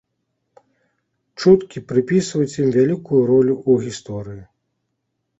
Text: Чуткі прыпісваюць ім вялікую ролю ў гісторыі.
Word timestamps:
Чуткі 1.41 1.83
прыпісваюць 1.91 2.55
ім 2.63 2.67
вялікую 2.77 3.19
ролю 3.31 3.53
ў 3.69 3.91
гісторыі. 3.91 4.41